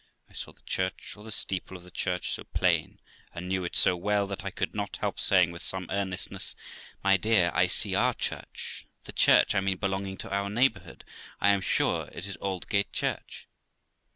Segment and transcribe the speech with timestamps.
[0.27, 2.99] I saw the church, or the steeple of the church, so plain,
[3.35, 6.55] and knew it so well, that I could not help saying, with some earnestness,'
[7.03, 11.05] My dear, I see our church; the church, I mean, belonging to our neighbourhood;
[11.39, 13.47] I am sure it is Aldgate Church.'